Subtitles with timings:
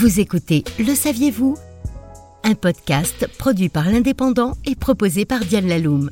[0.00, 1.58] Vous écoutez Le saviez-vous?
[2.42, 6.10] Un podcast produit par l'Indépendant et proposé par Diane Laloum.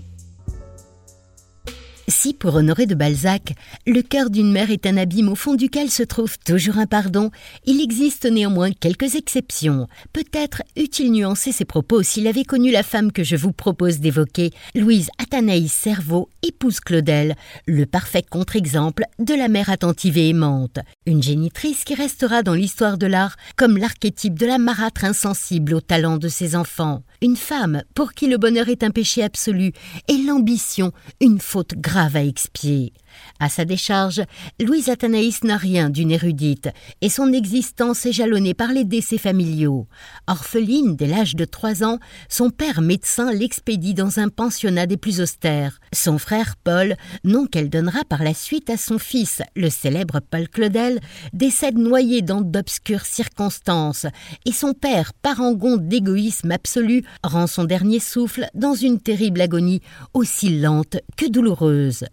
[2.20, 3.54] Si pour Honoré de Balzac,
[3.86, 7.30] le cœur d'une mère est un abîme au fond duquel se trouve toujours un pardon,
[7.64, 9.86] il existe néanmoins quelques exceptions.
[10.12, 14.50] Peut-être eût-il nuancé ses propos s'il avait connu la femme que je vous propose d'évoquer,
[14.74, 17.36] Louise Athanaïs Cerveau, épouse Claudel,
[17.68, 22.98] le parfait contre-exemple de la mère attentive et aimante, une génitrice qui restera dans l'histoire
[22.98, 27.82] de l'art comme l'archétype de la marâtre insensible au talent de ses enfants, une femme
[27.94, 29.72] pour qui le bonheur est un péché absolu
[30.08, 32.92] et l'ambition une faute grave à expier.
[33.40, 34.22] À sa décharge,
[34.60, 36.68] Louise Athanaïs n'a rien d'une érudite,
[37.00, 39.86] et son existence est jalonnée par les décès familiaux.
[40.26, 45.20] Orpheline dès l'âge de trois ans, son père médecin l'expédie dans un pensionnat des plus
[45.20, 45.80] austères.
[45.92, 50.48] Son frère Paul, nom qu'elle donnera par la suite à son fils, le célèbre Paul
[50.48, 51.00] Claudel,
[51.32, 54.06] décède noyé dans d'obscures circonstances,
[54.44, 59.80] et son père, parangon d'égoïsme absolu, rend son dernier souffle dans une terrible agonie
[60.14, 62.04] aussi lente que douloureuse.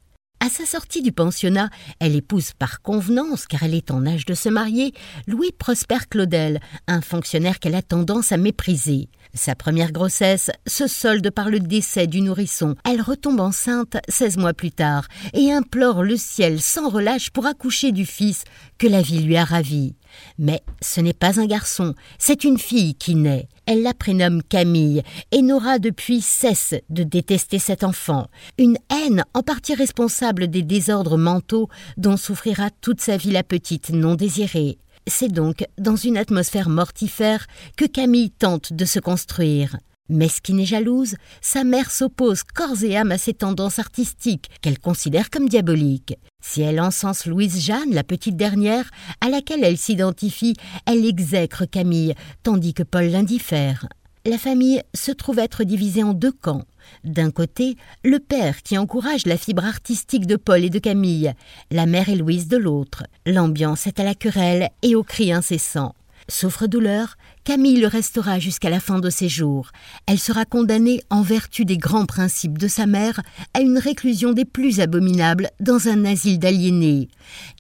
[0.46, 4.36] À sa sortie du pensionnat, elle épouse par convenance, car elle est en âge de
[4.36, 4.94] se marier,
[5.26, 9.10] Louis Prosper Claudel, un fonctionnaire qu'elle a tendance à mépriser.
[9.34, 12.76] Sa première grossesse se solde par le décès du nourrisson.
[12.88, 17.92] Elle retombe enceinte 16 mois plus tard et implore le ciel sans relâche pour accoucher
[17.92, 18.44] du fils
[18.78, 19.96] que la vie lui a ravi.
[20.38, 23.48] Mais ce n'est pas un garçon, c'est une fille qui naît.
[23.66, 28.28] Elle la prénomme Camille et n'aura depuis cesse de détester cet enfant,
[28.58, 33.90] une haine en partie responsable des désordres mentaux dont souffrira toute sa vie la petite
[33.90, 34.78] non désirée.
[35.08, 37.46] C'est donc dans une atmosphère mortifère
[37.78, 39.78] que Camille tente de se construire.
[40.08, 45.32] Mesquine et jalouse, sa mère s'oppose corps et âme à ses tendances artistiques qu'elle considère
[45.32, 46.16] comme diaboliques.
[46.44, 50.54] Si elle encense Louise Jeanne, la petite dernière, à laquelle elle s'identifie,
[50.86, 53.88] elle exècre Camille, tandis que Paul l'indiffère.
[54.28, 56.66] La famille se trouve être divisée en deux camps.
[57.04, 61.34] D'un côté, le père qui encourage la fibre artistique de Paul et de Camille,
[61.72, 63.04] la mère et Louise de l'autre.
[63.26, 65.96] L'ambiance est à la querelle et aux cris incessants.
[66.28, 69.70] Souffre-douleur, Camille le restera jusqu'à la fin de ses jours.
[70.08, 73.22] Elle sera condamnée, en vertu des grands principes de sa mère,
[73.54, 77.10] à une réclusion des plus abominables dans un asile d'aliénés.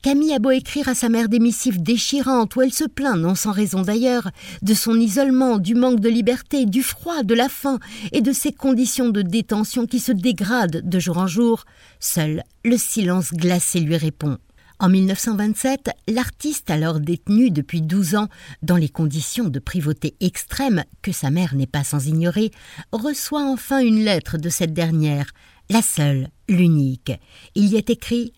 [0.02, 3.36] Camille a beau écrire à sa mère des missives déchirantes où elle se plaint, non
[3.36, 4.31] sans raison d'ailleurs,
[4.64, 7.78] de son isolement, du manque de liberté, du froid, de la faim
[8.14, 11.66] et de ses conditions de détention qui se dégradent de jour en jour,
[12.00, 14.40] seul le silence glacé lui répond.
[14.80, 18.28] En 1927, l'artiste, alors détenu depuis 12 ans
[18.62, 22.52] dans les conditions de privauté extrême que sa mère n'est pas sans ignorer,
[22.91, 25.28] reçoit enfin une lettre de cette dernière,
[25.69, 27.14] la seule, l'unique.
[27.56, 28.34] Il y est écrit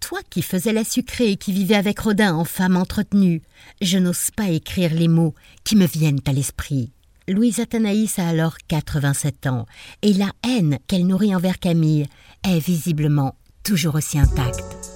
[0.00, 3.42] toi qui faisais la sucrée et qui vivais avec Rodin en femme entretenue,
[3.80, 6.90] je n'ose pas écrire les mots qui me viennent à l'esprit.
[7.28, 9.66] Louise Athanaïs a alors 87 ans,
[10.02, 12.06] et la haine qu'elle nourrit envers Camille
[12.44, 14.95] est visiblement toujours aussi intacte.